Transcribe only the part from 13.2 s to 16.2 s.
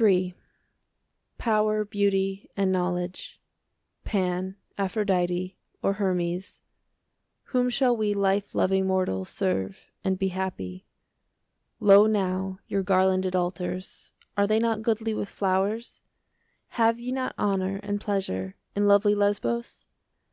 altars, 5 Are they not goodly with flowers?